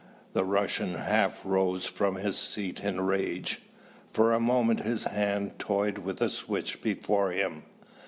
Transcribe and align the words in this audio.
The 0.33 0.43
Russian 0.43 0.95
half 0.95 1.41
rose 1.45 1.85
from 1.85 2.15
his 2.15 2.35
seat 2.35 2.79
in 2.79 3.01
rage. 3.01 3.61
For 4.09 4.33
a 4.33 4.39
moment 4.39 4.79
his 4.79 5.03
hand 5.03 5.59
toyed 5.59 5.99
with 5.99 6.21
a 6.23 6.29
switch 6.31 6.81
before 6.81 7.31
him. 7.31 7.61